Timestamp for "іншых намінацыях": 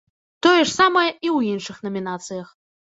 1.55-2.47